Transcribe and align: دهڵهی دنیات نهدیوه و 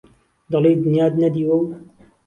دهڵهی 0.51 0.75
دنیات 0.83 1.13
نهدیوه 1.21 1.55
و 1.59 1.63